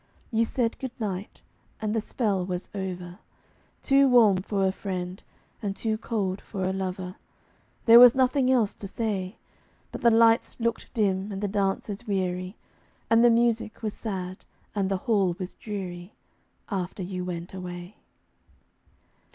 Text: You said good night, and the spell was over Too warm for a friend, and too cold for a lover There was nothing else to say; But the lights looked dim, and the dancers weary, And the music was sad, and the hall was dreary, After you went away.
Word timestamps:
You 0.31 0.45
said 0.45 0.79
good 0.79 0.99
night, 0.99 1.41
and 1.79 1.93
the 1.93 2.01
spell 2.01 2.43
was 2.43 2.71
over 2.73 3.19
Too 3.83 4.07
warm 4.09 4.37
for 4.37 4.65
a 4.65 4.71
friend, 4.71 5.21
and 5.61 5.75
too 5.75 5.95
cold 5.95 6.41
for 6.41 6.63
a 6.63 6.73
lover 6.73 7.17
There 7.85 7.99
was 7.99 8.15
nothing 8.15 8.49
else 8.49 8.73
to 8.73 8.87
say; 8.87 9.35
But 9.91 10.01
the 10.01 10.09
lights 10.09 10.59
looked 10.59 10.91
dim, 10.95 11.31
and 11.31 11.39
the 11.39 11.47
dancers 11.47 12.07
weary, 12.07 12.55
And 13.11 13.23
the 13.23 13.29
music 13.29 13.83
was 13.83 13.93
sad, 13.93 14.43
and 14.73 14.89
the 14.89 14.97
hall 15.05 15.35
was 15.37 15.53
dreary, 15.53 16.13
After 16.71 17.03
you 17.03 17.23
went 17.23 17.53
away. 17.53 17.97